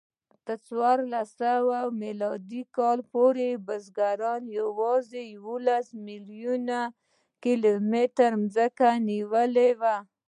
تر 0.45 0.57
څوارلس 0.67 1.31
میلادي 2.01 2.61
کال 2.77 2.99
پورې 3.11 3.47
بزګرانو 3.67 4.49
یواځې 4.59 5.21
یوولس 5.35 5.87
میلیونه 6.05 6.79
کیلومتره 7.43 8.29
ځمکه 8.55 8.89
نیولې 9.09 9.69
وه. 9.79 9.95